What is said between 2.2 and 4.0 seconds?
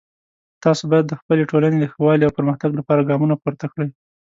او پرمختګ لپاره ګامونه پورته کړئ